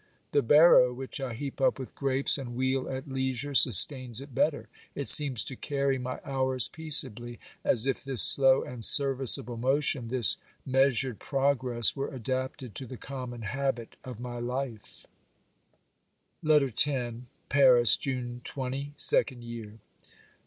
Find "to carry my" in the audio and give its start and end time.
5.43-6.19